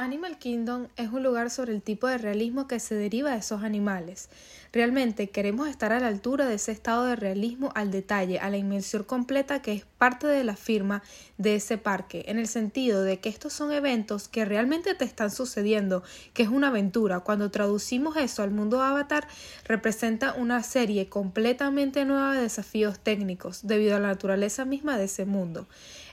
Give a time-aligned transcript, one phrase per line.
[0.00, 3.62] Animal Kingdom es un lugar sobre el tipo de realismo que se deriva de esos
[3.62, 4.30] animales.
[4.72, 8.56] Realmente queremos estar a la altura de ese estado de realismo al detalle, a la
[8.56, 11.02] inmersión completa que es parte de la firma
[11.36, 15.30] de ese parque, en el sentido de que estos son eventos que realmente te están
[15.30, 17.20] sucediendo, que es una aventura.
[17.20, 19.28] Cuando traducimos eso al mundo Avatar,
[19.64, 25.26] representa una serie completamente nueva de desafíos técnicos, debido a la naturaleza misma de ese
[25.26, 25.66] mundo.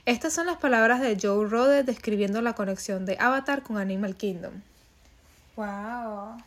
[0.08, 4.54] Estas son las palabras de Joe Rode describiendo la conexión de Avatar con Animal Kingdom.
[5.54, 6.42] Wow.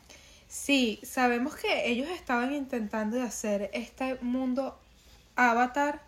[0.47, 4.79] Sí, sabemos que ellos estaban intentando hacer este mundo
[5.35, 6.01] Avatar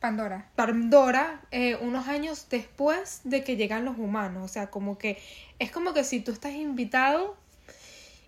[0.00, 0.48] Pandora.
[0.56, 4.42] Pandora eh, unos años después de que llegan los humanos.
[4.42, 5.18] O sea, como que
[5.58, 7.36] es como que si tú estás invitado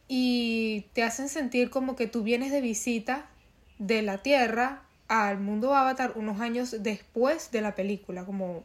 [0.08, 3.30] y te hacen sentir como que tú vienes de visita
[3.78, 8.64] de la Tierra al mundo Avatar unos años después de la película, como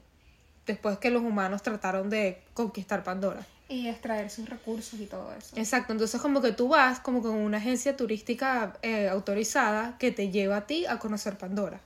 [0.65, 3.45] después que los humanos trataron de conquistar Pandora.
[3.69, 5.55] Y extraer sus recursos y todo eso.
[5.57, 10.29] Exacto, entonces como que tú vas como con una agencia turística eh, autorizada que te
[10.29, 11.79] lleva a ti a conocer Pandora.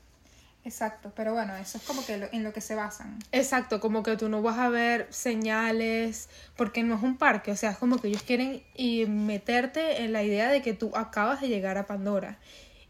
[0.67, 3.19] Exacto, pero bueno, eso es como que en lo que se basan.
[3.31, 7.55] Exacto, como que tú no vas a ver señales, porque no es un parque, o
[7.55, 11.39] sea, es como que ellos quieren y meterte en la idea de que tú acabas
[11.39, 12.37] de llegar a Pandora.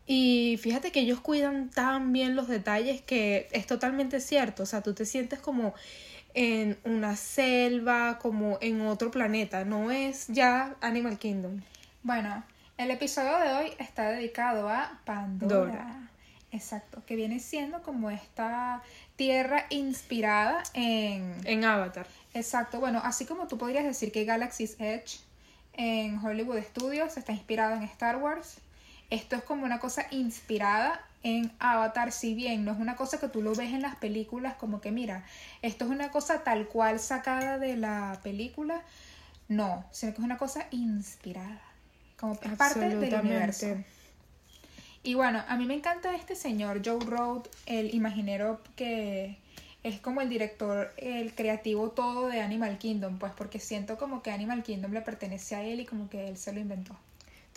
[0.09, 4.81] Y fíjate que ellos cuidan tan bien los detalles que es totalmente cierto, o sea,
[4.81, 5.73] tú te sientes como
[6.33, 11.61] en una selva, como en otro planeta, no es ya Animal Kingdom.
[12.03, 12.43] Bueno,
[12.77, 16.09] el episodio de hoy está dedicado a Pandora.
[16.51, 18.81] Exacto, que viene siendo como esta
[19.17, 21.35] tierra inspirada en...
[21.43, 22.07] En Avatar.
[22.33, 25.19] Exacto, bueno, así como tú podrías decir que Galaxy's Edge
[25.73, 28.59] en Hollywood Studios está inspirado en Star Wars,
[29.09, 33.27] esto es como una cosa inspirada en Avatar, si bien no es una cosa que
[33.27, 35.25] tú lo ves en las películas como que mira,
[35.61, 38.81] esto es una cosa tal cual sacada de la película,
[39.47, 41.61] no, sino que es una cosa inspirada,
[42.19, 43.67] como parte del universo.
[45.03, 49.37] Y bueno, a mí me encanta este señor, Joe Road, el imaginero que
[49.83, 54.31] es como el director, el creativo todo de Animal Kingdom, pues porque siento como que
[54.31, 56.97] Animal Kingdom le pertenece a él y como que él se lo inventó.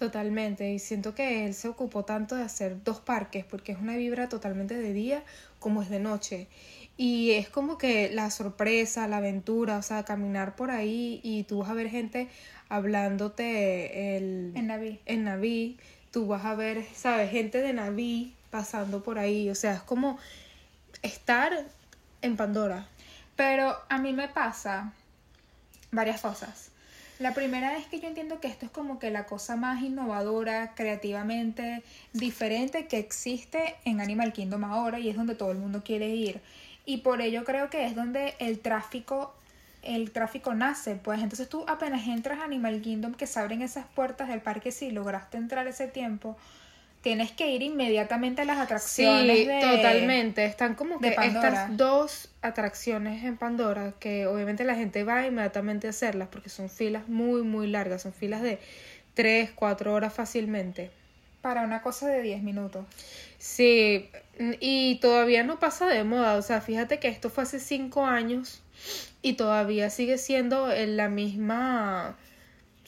[0.01, 3.97] Totalmente, y siento que él se ocupó tanto de hacer dos parques, porque es una
[3.97, 5.23] vibra totalmente de día
[5.59, 6.49] como es de noche.
[6.97, 11.59] Y es como que la sorpresa, la aventura, o sea, caminar por ahí y tú
[11.59, 12.29] vas a ver gente
[12.71, 15.01] hablándote el, en Naví.
[15.05, 15.77] En Naví,
[16.11, 17.31] tú vas a ver, ¿sabes?
[17.31, 20.19] Gente de Naví pasando por ahí, o sea, es como
[21.03, 21.67] estar
[22.23, 22.89] en Pandora.
[23.37, 24.95] Pero a mí me pasa
[25.93, 26.70] varias cosas.
[27.21, 30.75] La primera es que yo entiendo que esto es como que la cosa más innovadora,
[30.75, 31.83] creativamente
[32.15, 36.41] diferente que existe en Animal Kingdom ahora y es donde todo el mundo quiere ir.
[36.87, 39.35] Y por ello creo que es donde el tráfico
[39.83, 43.85] el tráfico nace, pues entonces tú apenas entras a Animal Kingdom que se abren esas
[43.87, 46.39] puertas del parque si lograste entrar ese tiempo,
[47.03, 49.39] tienes que ir inmediatamente a las atracciones.
[49.39, 50.45] Sí, totalmente.
[50.45, 55.91] Están como que estas dos atracciones en Pandora que obviamente la gente va inmediatamente a
[55.91, 58.03] hacerlas porque son filas muy, muy largas.
[58.03, 58.59] Son filas de
[59.15, 60.91] 3, 4 horas fácilmente.
[61.41, 62.85] Para una cosa de 10 minutos.
[63.39, 64.11] Sí,
[64.61, 66.35] y todavía no pasa de moda.
[66.35, 68.63] O sea, fíjate que esto fue hace 5 años
[69.23, 72.19] y todavía sigue siendo la misma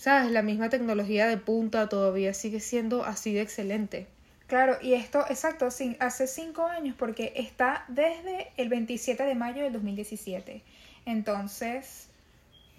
[0.03, 0.33] ¿sabes?
[0.33, 4.09] La misma tecnología de punta todavía sigue siendo así de excelente.
[4.49, 5.69] Claro, y esto, exacto,
[6.01, 10.61] hace cinco años porque está desde el 27 de mayo del 2017.
[11.07, 12.09] Entonces,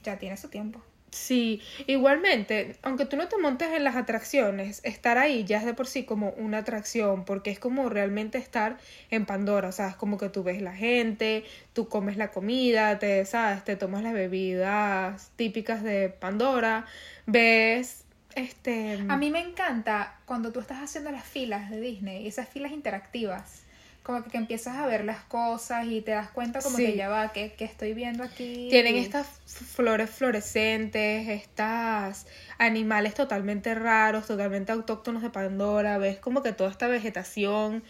[0.03, 0.81] ya tiene su tiempo.
[1.13, 5.75] Sí, igualmente, aunque tú no te montes en las atracciones, estar ahí ya es de
[5.75, 8.78] por sí como una atracción, porque es como realmente estar
[9.12, 12.97] en Pandora, o sea, es como que tú ves la gente, tú comes la comida,
[12.97, 16.88] te, sabes, te tomas las bebidas típicas de Pandora,
[17.28, 18.97] ves este...
[19.07, 23.62] A mí me encanta cuando tú estás haciendo las filas de Disney, esas filas interactivas
[24.03, 27.31] como que, empiezas a ver las cosas y te das cuenta como que ya va,
[27.31, 28.67] que, estoy viendo aquí.
[28.70, 32.28] Tienen estas flores fluorescentes, estas
[32.58, 37.84] animales totalmente raros, totalmente autóctonos de Pandora, ves como que toda esta vegetación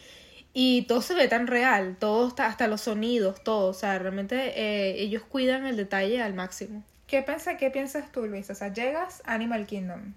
[0.53, 4.53] y todo se ve tan real, todo está, hasta los sonidos, todo, o sea, realmente
[4.55, 6.83] eh, ellos cuidan el detalle al máximo.
[7.07, 8.49] ¿Qué, piensas, ¿Qué piensas tú, Luis?
[8.51, 10.13] O sea, llegas a Animal Kingdom.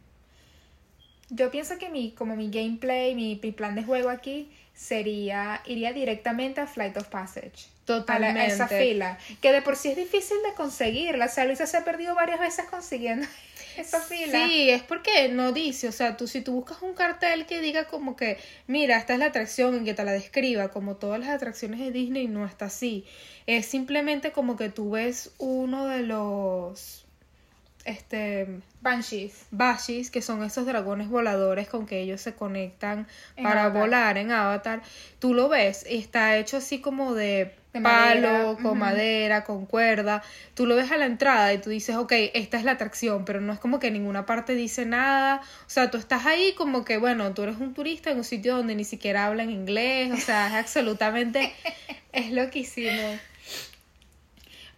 [1.31, 5.93] Yo pienso que mi, como mi gameplay, mi, mi plan de juego aquí sería, iría
[5.93, 7.69] directamente a Flight of Passage.
[7.87, 8.41] Totalmente.
[8.41, 9.19] A, esa fila.
[9.41, 11.27] Que de por sí es difícil de conseguirla.
[11.27, 13.27] O sea, Luisa se ha perdido varias veces consiguiendo
[13.77, 14.47] esa fila.
[14.47, 15.89] Sí, es porque no dice.
[15.89, 19.19] O sea, tú si tú buscas un cartel que diga como que, mira, esta es
[19.19, 22.67] la atracción en que te la describa, como todas las atracciones de Disney, no está
[22.67, 23.07] así.
[23.47, 27.06] Es simplemente como que tú ves uno de los
[27.87, 28.47] este
[28.83, 29.47] Banshees.
[29.51, 33.07] Banshees, que son esos dragones voladores con que ellos se conectan
[33.37, 33.81] En para Avatar.
[33.83, 34.83] volar en Avatar.
[35.19, 39.67] Tú lo ves, y está hecho así como de, De palo, madera, con madera, con
[39.67, 40.23] cuerda.
[40.55, 43.41] Tú lo ves a la entrada y tú dices, ok, esta es la atracción, pero
[43.41, 45.41] no es como que ninguna parte dice nada.
[45.67, 48.57] O sea, tú estás ahí como que, bueno, tú eres un turista en un sitio
[48.57, 50.13] donde ni siquiera hablan inglés.
[50.13, 51.53] O sea, es absolutamente,
[52.13, 53.19] es loquísimo.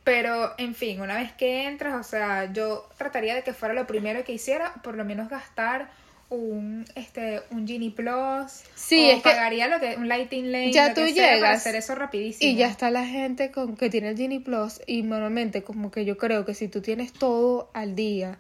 [0.09, 3.87] Pero, en fin, una vez que entras, o sea, yo trataría de que fuera lo
[3.87, 5.91] primero que hiciera, por lo menos gastar
[6.31, 8.63] un este un Genie Plus.
[8.75, 10.73] Sí, o es que pagaría lo que un Lighting Lane.
[10.73, 12.51] ya lo tú que sea para llegas hacer eso rapidísimo.
[12.51, 16.07] Y ya está la gente con que tiene el Genie Plus y normalmente como que
[16.07, 18.39] yo creo que si tú tienes todo al día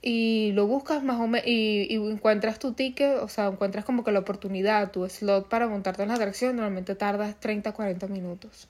[0.00, 4.02] y lo buscas más o menos y, y encuentras tu ticket, o sea, encuentras como
[4.02, 8.66] que la oportunidad, tu slot para montarte en la atracción, normalmente tardas 30, 40 minutos.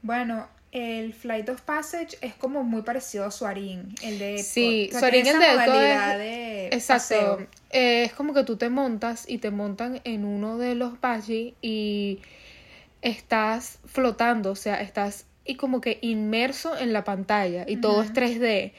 [0.00, 4.38] Bueno, el Flight of Passage es como muy parecido a Suarín, el de.
[4.42, 7.02] Sí, O sea, Suarín el de modalidad es- de Exacto.
[7.04, 7.46] paseo.
[7.70, 11.54] Eh, es como que tú te montas y te montan en uno de los Baji
[11.60, 12.20] y
[13.02, 18.12] estás flotando, o sea, estás y como que inmerso en la pantalla y todo es
[18.12, 18.72] 3D.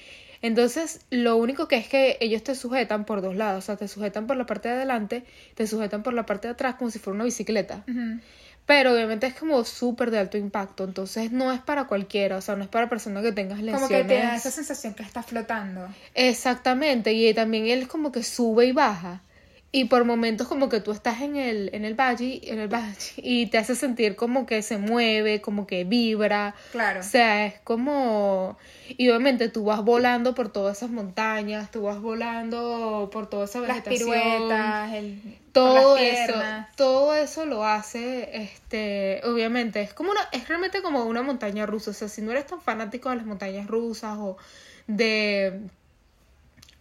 [0.43, 3.88] Entonces, lo único que es que ellos te sujetan por dos lados, o sea, te
[3.88, 5.23] sujetan por la parte de adelante,
[5.55, 7.83] te sujetan por la parte de atrás como si fuera una bicicleta.
[7.88, 8.19] Ujú.
[8.65, 12.55] Pero obviamente es como súper de alto impacto, entonces no es para cualquiera, o sea,
[12.55, 13.81] no es para personas que tengas lesiones.
[13.81, 15.87] Como que te da esa sensación que estás flotando.
[16.13, 19.21] Exactamente, y también él como que sube y baja.
[19.73, 23.13] Y por momentos como que tú estás en el, en el valle, en el valle,
[23.15, 26.56] y te hace sentir como que se mueve, como que vibra.
[26.71, 27.00] Claro.
[27.00, 28.57] O sea, es como...
[28.89, 33.59] Y obviamente tú vas volando por todas esas montañas, tú vas volando por toda esa
[33.62, 34.09] Las vegetación.
[34.12, 36.33] piruetas, el, Todo las eso,
[36.75, 41.91] todo eso lo hace, este, obviamente, es como una, es realmente como una montaña rusa,
[41.91, 44.35] o sea, si no eres tan fanático de las montañas rusas o
[44.88, 45.62] de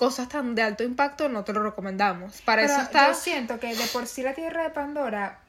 [0.00, 2.41] cosas tan de alto impacto, no te lo recomendamos.
[2.41, 5.41] Para Pero eso está, Yo siento que de por sí la Tierra de Pandora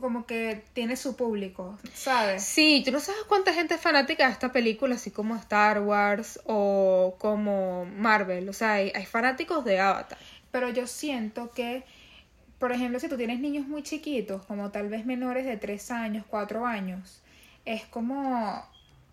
[0.00, 2.42] como que tiene su público, ¿sabes?
[2.42, 6.40] sí, tú no sabes cuánta gente es fanática de esta película, así como Star Wars
[6.46, 10.18] o como Marvel, o sea, hay, hay fanáticos de Avatar.
[10.50, 11.84] Pero yo siento que,
[12.58, 16.24] por ejemplo, si tú tienes niños muy chiquitos, como tal vez menores de 3 años,
[16.28, 17.22] 4 años,
[17.64, 18.66] es como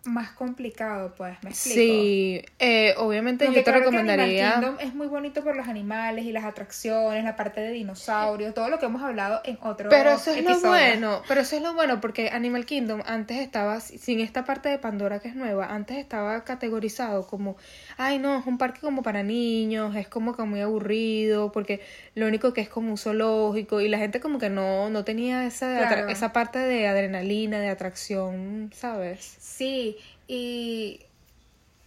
[0.05, 1.75] más complicado, pues, me explico.
[1.75, 4.53] Sí, eh, obviamente Aunque yo te claro que Animal recomendaría...
[4.53, 8.69] Kingdom es muy bonito por los animales y las atracciones, la parte de dinosaurios, todo
[8.69, 10.61] lo que hemos hablado en otro Pero eso es episodio.
[10.63, 14.69] lo bueno, pero eso es lo bueno porque Animal Kingdom antes estaba, sin esta parte
[14.69, 17.57] de Pandora que es nueva, antes estaba categorizado como,
[17.97, 21.81] ay no, es un parque como para niños, es como que muy aburrido, porque
[22.15, 25.45] lo único que es como un zoológico y la gente como que no, no tenía
[25.45, 26.07] esa, Claro.
[26.07, 29.35] esa parte de adrenalina, de atracción, ¿sabes?
[29.39, 29.88] Sí,
[30.27, 31.01] y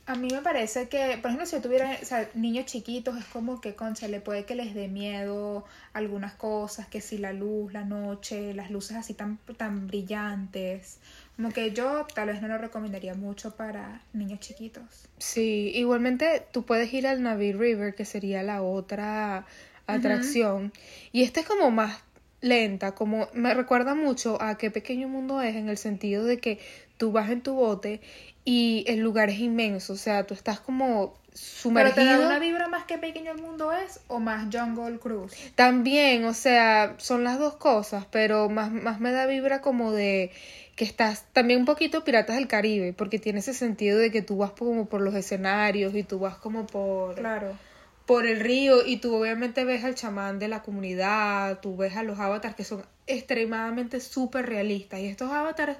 [0.06, 3.24] a mí me parece que, por ejemplo, si yo tuviera o sea, niños chiquitos, es
[3.26, 7.72] como que, concha, le puede que les dé miedo algunas cosas, que si la luz,
[7.72, 10.98] la noche, las luces así tan, tan brillantes.
[11.36, 15.08] Como que yo tal vez no lo recomendaría mucho para niños chiquitos.
[15.18, 19.46] Sí, igualmente tú puedes ir al Navi River, que sería la otra
[19.86, 20.72] atracción.
[21.12, 22.02] Y esta es como más
[22.40, 26.58] lenta, como me recuerda mucho a qué pequeño mundo es en el sentido de que
[27.02, 28.00] tú vas en tu bote
[28.44, 32.20] y el lugar es inmenso, o sea, tú estás como Pero te sumergido.
[32.20, 35.34] da una vibra más que pequeño el mundo es o más Jungle Cruise.
[35.56, 40.30] También, o sea, son las dos cosas, pero más, más me da vibra como de
[40.76, 44.36] que estás también un poquito Piratas del Caribe, porque tiene ese sentido de que tú
[44.36, 47.58] vas como por los escenarios y tú vas como por, Claro.
[48.06, 52.04] por el río y tú obviamente ves al chamán de la comunidad, tú ves a
[52.04, 55.78] los avatars que son extremadamente súper realistas y estos avatars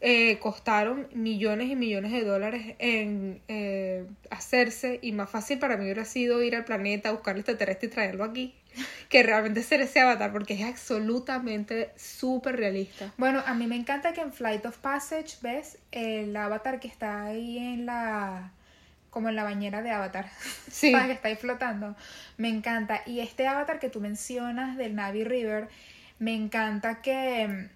[0.00, 5.84] eh, costaron millones y millones de dólares en eh, hacerse y más fácil para mí
[5.84, 8.54] hubiera sido ir al planeta, buscar el extraterrestre y traerlo aquí
[9.08, 13.12] que realmente ser ese avatar porque es absolutamente súper realista.
[13.16, 15.78] Bueno, a mí me encanta que en Flight of Passage, ¿ves?
[15.92, 18.52] El avatar que está ahí en la...
[19.08, 20.28] como en la bañera de avatar.
[20.70, 20.92] Sí.
[20.92, 21.96] Que está ahí flotando.
[22.36, 23.00] Me encanta.
[23.06, 25.68] Y este avatar que tú mencionas del Navi River,
[26.18, 27.70] me encanta que...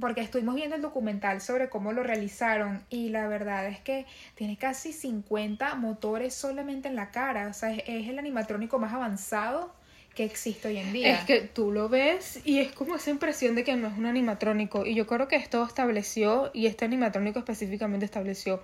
[0.00, 4.56] Porque estuvimos viendo el documental sobre cómo lo realizaron y la verdad es que tiene
[4.56, 7.48] casi 50 motores solamente en la cara.
[7.48, 9.72] O sea, es, es el animatrónico más avanzado
[10.14, 11.18] que existe hoy en día.
[11.18, 14.06] Es que tú lo ves y es como esa impresión de que no es un
[14.06, 14.86] animatrónico.
[14.86, 18.62] Y yo creo que esto estableció, y este animatrónico específicamente estableció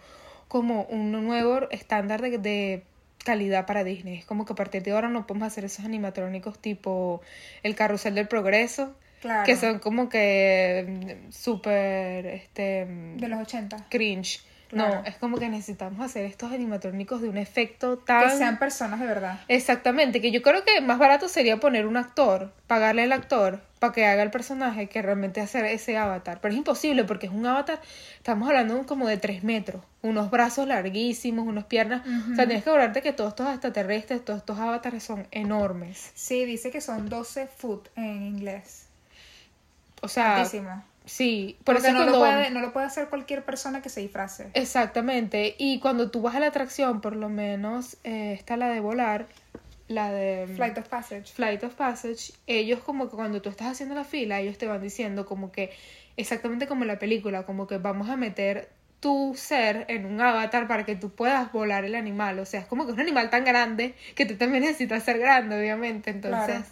[0.49, 2.85] como un nuevo estándar de, de
[3.25, 4.19] calidad para Disney.
[4.19, 7.21] Es como que a partir de ahora no podemos hacer esos animatrónicos tipo
[7.63, 9.45] el carrusel del progreso, Claro.
[9.45, 12.87] que son como que mm, súper este
[13.17, 13.87] De los 80.
[13.89, 14.41] cringe.
[14.73, 18.31] No, es como que necesitamos hacer estos animatrónicos de un efecto tan...
[18.31, 19.41] Que sean personas de verdad.
[19.49, 23.93] Exactamente, que yo creo que más barato sería poner un actor, pagarle al actor para
[23.93, 26.41] que haga el personaje que realmente hacer ese avatar.
[26.41, 27.81] Pero es imposible porque es un avatar,
[28.17, 32.03] estamos hablando como de tres metros, unos brazos larguísimos, unas piernas.
[32.31, 36.13] O sea, tienes que acordarte que todos estos extraterrestres, todos estos avatares son enormes.
[36.15, 38.90] Sí, dice que son 12 foot en inglés.
[40.01, 40.83] O sea, Altísimo.
[41.05, 42.19] sí, por Porque eso no, cuando...
[42.19, 44.49] lo puede, no lo puede hacer cualquier persona que se disfrace.
[44.55, 48.81] Exactamente, y cuando tú vas a la atracción, por lo menos eh, está la de
[48.81, 49.27] volar,
[49.89, 51.33] la de Flight of Passage.
[51.35, 54.81] Flight of Passage, ellos como que cuando tú estás haciendo la fila, ellos te van
[54.81, 55.71] diciendo como que
[56.17, 60.69] exactamente como en la película, como que vamos a meter tu ser en un avatar
[60.69, 63.31] para que tú puedas volar el animal, o sea, es como que es un animal
[63.31, 66.65] tan grande que tú también necesitas ser grande, obviamente, entonces Claro.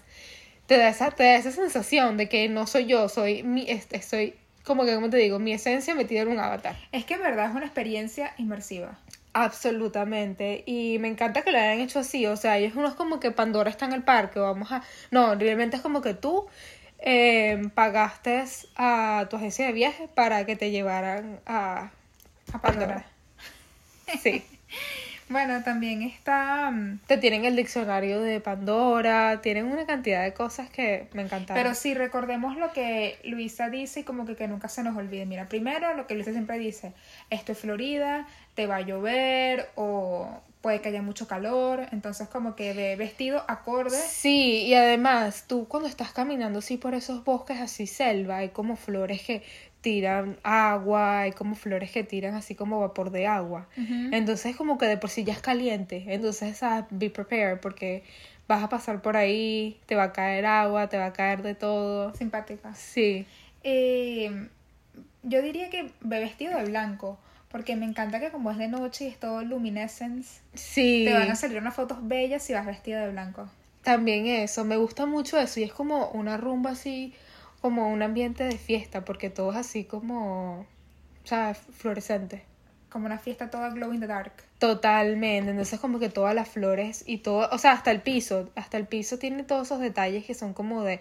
[0.68, 4.02] Te da esa te da esa sensación de que no soy yo, soy mi este,
[4.02, 4.34] soy
[4.64, 6.76] como que como te digo, mi esencia metida en un avatar.
[6.92, 8.98] Es que en verdad es una experiencia inmersiva.
[9.32, 10.62] Absolutamente.
[10.66, 12.26] Y me encanta que lo hayan hecho así.
[12.26, 14.40] O sea, ellos no es como que Pandora está en el parque.
[14.40, 14.82] Vamos a.
[15.10, 16.46] No, realmente es como que tú
[16.98, 18.44] eh, pagaste
[18.76, 21.90] a tu agencia de viajes para que te llevaran a,
[22.52, 23.06] A Pandora.
[24.22, 24.44] Sí.
[25.28, 26.70] Bueno, también está...
[26.70, 29.40] mm, te tienen el diccionario de Pandora.
[29.42, 31.62] Tienen una cantidad de cosas que me encantaron.
[31.62, 35.26] Pero sí, recordemos lo que Luisa dice y como que, que nunca se nos olvide.
[35.26, 36.92] Mira, primero lo que Luisa siempre dice,
[37.30, 42.56] esto es Florida, te va a llover o puede que haya mucho calor, entonces como
[42.56, 43.97] que de vestido acorde.
[43.97, 48.76] Sí, y además tú cuando estás caminando así por esos bosques así selva, hay como
[48.76, 49.42] flores que
[49.80, 53.68] tiran agua, hay como flores que tiran así como vapor de agua.
[54.12, 58.02] Entonces como que de por sí ya es caliente, entonces ah, be prepared porque
[58.49, 61.54] vas a pasar por ahí, te va a caer agua, te va a caer de
[61.54, 62.14] todo.
[62.14, 62.75] Simpática.
[62.75, 63.26] Sí,
[63.62, 64.49] Eh,
[65.23, 67.18] yo diría que ve vestido de blanco,
[67.50, 71.02] porque me encanta que como es de noche y es todo luminescence, sí.
[71.06, 73.49] te van a salir unas fotos bellas si vas vestido de blanco.
[73.82, 77.14] También eso, me gusta mucho eso y es como una rumba así,
[77.60, 82.42] como un ambiente de fiesta porque todo es así como, o sea, fluorescente.
[82.90, 84.32] Como una fiesta toda glow in the dark.
[84.58, 88.78] Totalmente, entonces como que todas las flores y todo, o sea, hasta el piso, hasta
[88.78, 91.00] el piso tiene todos esos detalles que son como de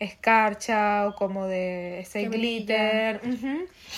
[0.00, 3.20] escarcha o como de ese Que glitter.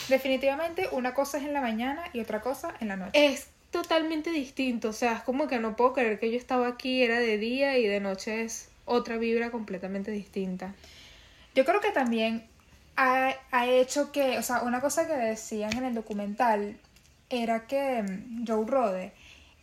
[0.08, 3.12] Definitivamente una cosa es en la mañana y otra cosa en la noche.
[3.14, 7.02] Es totalmente distinto, o sea, es como que no puedo creer que yo estaba aquí,
[7.02, 10.74] era de día y de noche es otra vibra completamente distinta.
[11.54, 12.46] Yo creo que también
[12.96, 16.78] ha, ha hecho que, o sea, una cosa que decían en el documental
[17.28, 19.12] era que mm, Joe Rode,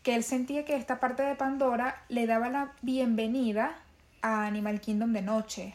[0.03, 3.77] que él sentía que esta parte de Pandora le daba la bienvenida
[4.22, 5.74] a Animal Kingdom de noche,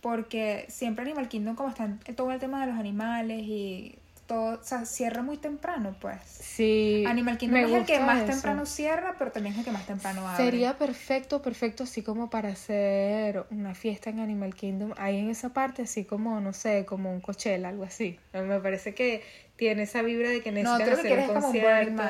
[0.00, 4.64] porque siempre Animal Kingdom como está todo el tema de los animales y todo, o
[4.64, 6.18] sea, cierra muy temprano, pues.
[6.24, 7.04] Sí.
[7.06, 8.32] Animal Kingdom es el que más eso.
[8.32, 10.44] temprano cierra, pero también es el que más temprano abre.
[10.44, 15.50] Sería perfecto, perfecto, así como para hacer una fiesta en Animal Kingdom, ahí en esa
[15.50, 18.18] parte, así como, no sé, como un Coachella, algo así.
[18.32, 19.22] Me parece que
[19.56, 22.02] tiene esa vibra de que no, necesitas creo que hacer como un concierto.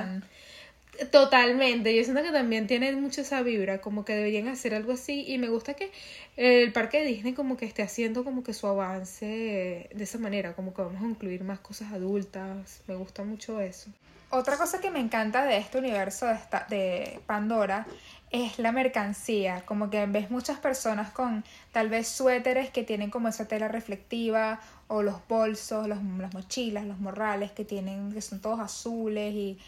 [1.10, 5.24] Totalmente, yo siento que también tiene mucho esa vibra, como que deberían hacer algo así
[5.26, 5.90] y me gusta que
[6.36, 10.54] el parque de Disney como que esté haciendo como que su avance de esa manera,
[10.54, 13.90] como que vamos a incluir más cosas adultas, me gusta mucho eso.
[14.30, 17.86] Otra cosa que me encanta de este universo de, esta- de Pandora
[18.30, 23.28] es la mercancía, como que ves muchas personas con tal vez suéteres que tienen como
[23.28, 28.40] esa tela reflectiva o los bolsos, los, las mochilas, los morrales que tienen que son
[28.40, 29.58] todos azules y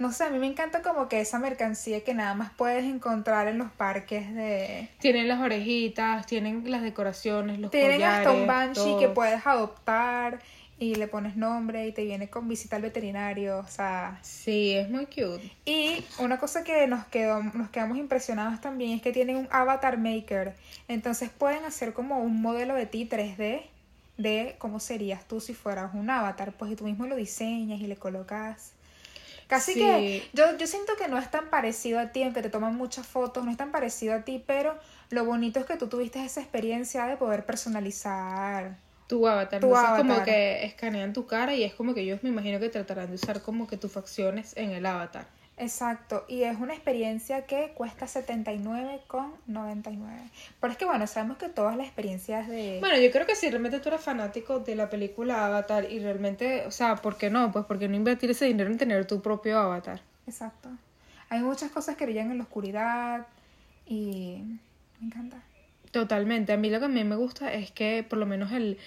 [0.00, 3.48] no sé, a mí me encanta como que esa mercancía que nada más puedes encontrar
[3.48, 8.96] en los parques de Tienen las orejitas, tienen las decoraciones, los tienen hasta un banshee
[8.98, 10.40] que puedes adoptar
[10.78, 14.88] y le pones nombre y te viene con visita al veterinario, o sea, Sí, es
[14.88, 15.52] muy cute.
[15.66, 19.98] Y una cosa que nos quedó, nos quedamos impresionados también es que tienen un avatar
[19.98, 20.54] maker.
[20.88, 23.64] Entonces pueden hacer como un modelo de ti 3D
[24.16, 26.52] de cómo serías tú si fueras un avatar.
[26.52, 28.72] Pues y tú mismo lo diseñas y le colocas.
[29.50, 29.80] Casi Sí.
[29.80, 33.04] que yo, yo siento que no es tan parecido a ti, aunque te toman muchas
[33.06, 34.78] fotos, no es tan parecido a ti, pero
[35.10, 38.76] lo bonito es que tú tuviste esa experiencia de poder personalizar.
[39.08, 39.60] Tu avatar.
[39.60, 40.24] Tu Entonces como avatar.
[40.24, 43.42] que escanean tu cara y es como que ellos me imagino que tratarán de usar
[43.42, 45.26] como que tus facciones en el avatar.
[45.60, 49.98] Exacto, y es una experiencia que cuesta 79,99.
[50.58, 52.78] Pero es que bueno, sabemos que todas las experiencias de...
[52.80, 56.64] Bueno, yo creo que si realmente tú eres fanático de la película Avatar y realmente,
[56.66, 57.52] o sea, ¿por qué no?
[57.52, 60.00] Pues porque no invertir ese dinero en tener tu propio avatar.
[60.26, 60.70] Exacto.
[61.28, 63.26] Hay muchas cosas que brillan en la oscuridad
[63.84, 64.42] y
[64.98, 65.42] me encanta.
[65.90, 66.54] Totalmente.
[66.54, 68.78] A mí lo que a mí me gusta es que por lo menos el,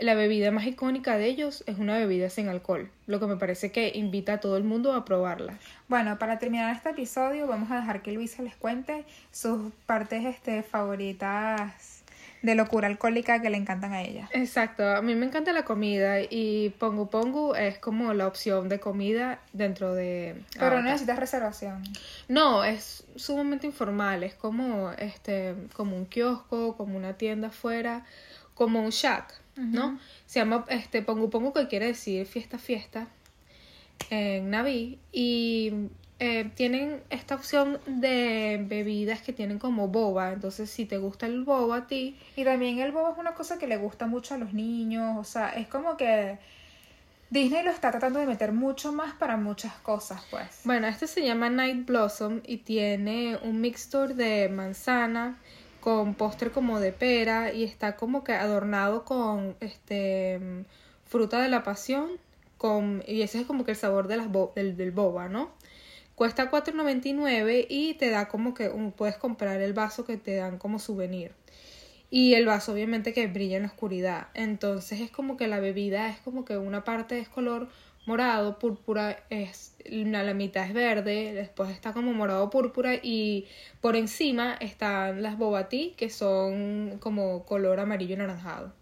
[0.00, 3.70] la bebida más icónica de ellos es una bebida sin alcohol, lo que me parece
[3.70, 5.58] que invita a todo el mundo a probarla.
[5.88, 10.62] Bueno, para terminar este episodio vamos a dejar que Luisa les cuente sus partes este,
[10.62, 12.00] favoritas
[12.42, 14.28] de locura alcohólica que le encantan a ella.
[14.32, 18.80] Exacto, a mí me encanta la comida y Pongu Pongu es como la opción de
[18.80, 20.42] comida dentro de...
[20.58, 21.82] Pero no necesitas reservación.
[22.28, 28.06] No, es sumamente informal, es como este como un kiosco, como una tienda afuera,
[28.54, 29.98] como un shack, ¿no?
[30.26, 33.08] Se llama este Pongu Pongu que quiere decir fiesta fiesta
[34.10, 35.90] en Naví y
[36.22, 41.44] eh, tienen esta opción de bebidas que tienen como boba, entonces si te gusta el
[41.44, 44.38] boba a ti, Y también el bobo es una cosa que le gusta mucho a
[44.38, 46.38] los niños, o sea, es como que
[47.30, 50.60] Disney lo está tratando de meter mucho más para muchas cosas, pues.
[50.64, 55.38] Bueno, este se llama Night Blossom y tiene un mixture de manzana
[55.80, 60.38] con postre como de pera y está como que adornado con este
[61.06, 62.10] fruta de la pasión
[62.58, 65.50] con y ese es como que el sabor de las del, boba, ¿no?
[66.14, 70.78] Cuesta $4.99 y te da como que puedes comprar el vaso que te dan como
[70.78, 71.32] souvenir.
[72.10, 74.28] Y el vaso obviamente que brilla en la oscuridad.
[74.34, 77.68] Entonces es como que la bebida es como que una parte es color
[78.06, 83.46] morado, púrpura, es la, la mitad es verde, después está como morado púrpura y
[83.80, 88.72] por encima están las bobatí que son como color amarillo anaranjado.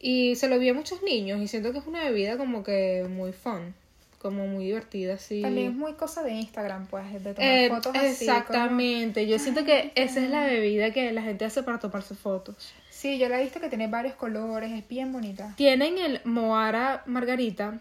[0.00, 3.06] Y se lo vi a muchos niños y siento que es una bebida como que
[3.08, 3.74] muy fun,
[4.18, 5.40] como muy divertida así.
[5.42, 8.24] También es muy cosa de Instagram, pues, de tomar Eh, fotos así.
[8.24, 12.54] exactamente, yo siento que esa es la bebida que la gente hace para tomarse fotos.
[12.56, 15.52] como- Sí, yo la he visto que tiene varios colores, es bien bonita.
[15.56, 17.78] Tienen el Moara Margarita,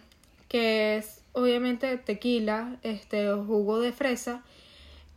[0.53, 4.43] que es obviamente tequila, este jugo de fresa,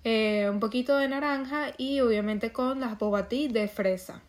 [0.03, 4.23] eh, un poquito de naranja y obviamente con las bobatí de fresa.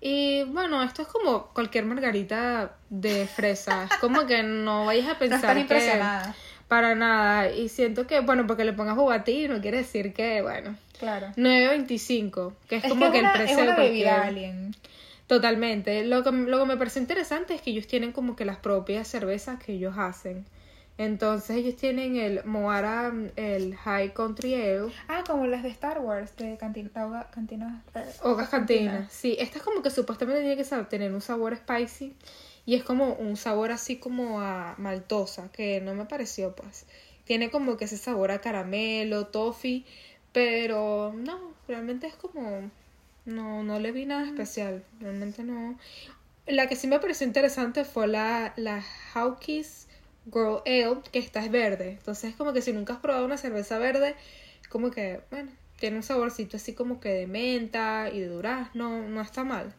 [0.00, 3.84] Y bueno, esto es como cualquier margarita de fresa.
[3.92, 6.00] Es como que no vayas a No pensar que
[6.66, 7.50] para nada.
[7.50, 11.26] Y siento que, bueno, porque le pongas bobatí no quiere decir que, bueno, Claro.
[11.36, 14.28] 9.25, que es, Es como que que, es una, el es precio de bebida cualquier-
[14.28, 14.74] alien.
[15.28, 16.04] Totalmente.
[16.04, 19.06] Lo que, lo que me parece interesante es que ellos tienen como que las propias
[19.06, 20.44] cervezas que ellos hacen.
[20.96, 26.34] Entonces ellos tienen el Moara, el High Country Ale, Ah, como las de Star Wars,
[26.36, 26.90] de cantina.
[26.96, 29.06] Hoga- cantina eh, Hogas Cantina.
[29.08, 32.16] Sí, esta es como que supuestamente tiene que sab- tener un sabor spicy
[32.66, 36.84] y es como un sabor así como a maltosa, que no me pareció pues.
[37.24, 39.84] Tiene como que ese sabor a caramelo, toffee,
[40.32, 42.70] pero no, realmente es como...
[43.28, 45.78] No, no le vi nada especial, realmente no.
[46.46, 48.82] La que sí me pareció interesante fue la, la
[49.14, 49.86] Hawkins
[50.32, 51.90] Girl Ale, que esta es verde.
[51.98, 54.14] Entonces, como que si nunca has probado una cerveza verde,
[54.70, 59.20] como que, bueno, tiene un saborcito así como que de menta y de durazno, no
[59.20, 59.74] está mal.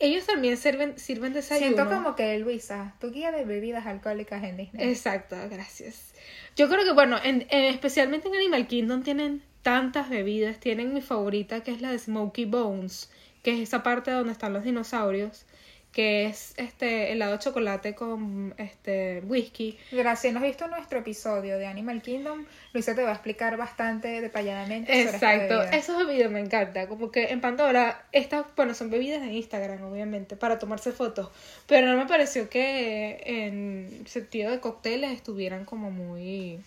[0.00, 1.74] Ellos también sirven, sirven desayuno.
[1.76, 4.88] Siento como que Luisa, tu guía de bebidas alcohólicas en Disney.
[4.88, 6.12] Exacto, gracias.
[6.56, 10.58] Yo creo que, bueno, en, en- especialmente en Animal Kingdom tienen tantas bebidas.
[10.58, 13.10] Tienen mi favorita, que es la de Smoky Bones,
[13.42, 15.46] que es esa parte donde están los dinosaurios,
[15.92, 19.76] que es este helado de chocolate con este whisky.
[19.90, 23.56] Gracias, si no has visto nuestro episodio de Animal Kingdom, Luisa te va a explicar
[23.56, 26.86] bastante detalladamente sobre esta Exacto, esas bebidas me encanta.
[26.86, 31.30] Como que en Pandora, estas, bueno, son bebidas de Instagram, obviamente, para tomarse fotos.
[31.66, 36.60] Pero no me pareció que en sentido de cócteles estuvieran como muy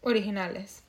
[0.00, 0.82] originales.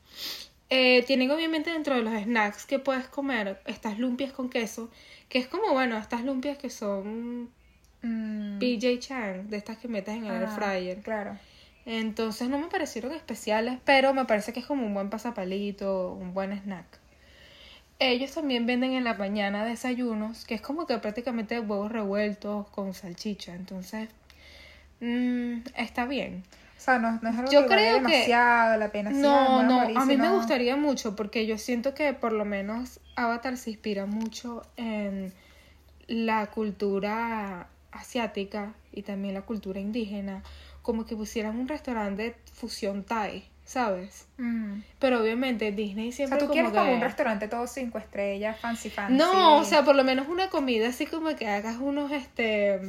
[0.71, 4.89] Eh, tienen obviamente dentro de los snacks que puedes comer estas lumpias con queso,
[5.29, 7.51] que es como, bueno, estas lumpias que son
[8.03, 11.01] Mm, PJ Chang, de estas que metes en el air ah, fryer.
[11.01, 11.37] Claro.
[11.85, 16.33] Entonces no me parecieron especiales, pero me parece que es como un buen pasapalito, un
[16.33, 16.85] buen snack.
[17.99, 22.93] Ellos también venden en la mañana desayunos, que es como que prácticamente huevos revueltos con
[22.93, 23.53] salchicha.
[23.53, 24.09] Entonces,
[24.99, 26.43] mm, está bien.
[26.81, 29.11] O sea, no, no es algo Yo que creo que- demasiado la pena.
[29.11, 32.99] sí, No, no, a mí me gustaría mucho porque yo siento que por lo menos
[33.15, 35.31] Avatar se inspira mucho en
[36.07, 40.41] la cultura asiática y también la cultura indígena,
[40.81, 44.25] como que pusieran un restaurante de fusión Thai, ¿sabes?
[44.39, 44.79] Mm.
[44.97, 46.77] Pero obviamente Disney O sea, siempre tú como quieres que...
[46.79, 49.13] como un restaurante todo cinco estrellas, fancy fancy.
[49.13, 52.79] No, o sea, por lo menos una comida así como que hagas unos, este,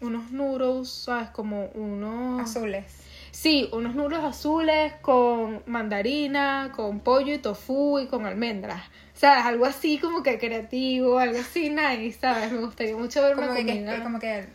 [0.00, 1.28] unos noodles, ¿sabes?
[1.28, 2.40] Como unos...
[2.40, 3.02] azules.
[3.38, 8.82] Sí, unos noodles azules con mandarina, con pollo y tofu y con almendras.
[9.12, 9.44] ¿Sabes?
[9.44, 12.50] Algo así como que creativo, algo así nice, ¿sabes?
[12.50, 14.02] Me gustaría mucho ver Como una que, que- comida.
[14.02, 14.46] como que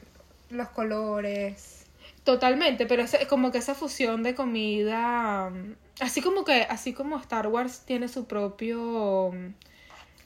[0.49, 1.85] los colores.
[2.23, 7.17] Totalmente, pero es como que esa fusión de comida, mm, así como que, así como
[7.19, 9.53] Star Wars tiene su propio mm,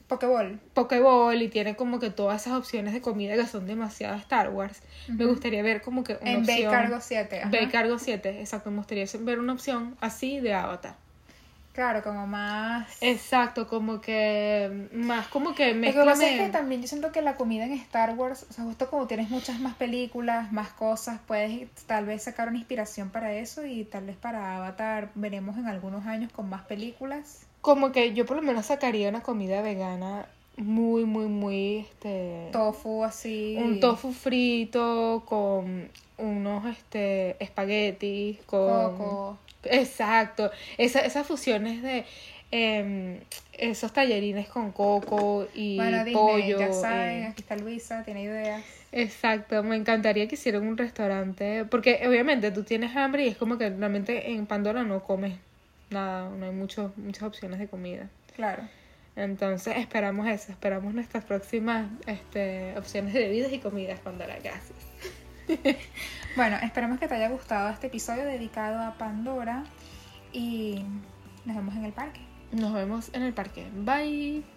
[0.08, 0.60] Pokéball.
[0.72, 4.80] Pokéball y tiene como que todas esas opciones de comida que son demasiado Star Wars.
[5.08, 5.34] Me Ujú.
[5.34, 6.70] gustaría ver como que una En Bay opción.
[6.70, 7.40] Cargo 7.
[7.40, 7.50] ajá.
[7.50, 8.70] Bay Cargo 7, exacto.
[8.70, 10.94] Me gustaría ver una opción así de Avatar.
[11.72, 12.96] Claro, como más...
[13.02, 17.20] Exacto, como que más como que Lo que pasa es que también yo siento que
[17.20, 21.20] la comida en Star Wars, o sea, justo como tienes muchas más películas, más cosas,
[21.26, 25.66] puedes tal vez sacar una inspiración para eso y tal vez para Avatar veremos en
[25.66, 27.42] algunos años con más películas.
[27.66, 30.26] Como que yo por lo menos sacaría una comida vegana
[30.56, 33.56] muy, muy, muy este Tofu así.
[33.58, 39.38] un tofu frito con unos este espaguetis con Coco.
[39.64, 42.04] exacto Esa- esas fusiones de
[42.52, 43.18] em,
[43.54, 48.62] esos tallarines con coco y Bueno, pollo ya saben, eh, aquí está Luisa, tiene ideas.
[48.92, 53.58] Exacto, me encantaría que hicieran un restaurante, porque obviamente tú tienes hambre y es como
[53.58, 55.34] que realmente en Pandora no comes
[55.90, 58.08] nada, no hay mucho, muchas opciones de comida.
[58.34, 58.62] Claro.
[59.16, 64.78] Entonces esperamos eso, esperamos nuestras próximas este, opciones de bebidas y comidas, Pandora, gracias.
[66.36, 69.64] Bueno, esperemos que te haya gustado este episodio dedicado a Pandora
[70.30, 70.84] y
[71.46, 72.20] nos vemos en el parque.
[72.52, 73.66] Nos vemos en el parque.
[73.74, 74.55] Bye.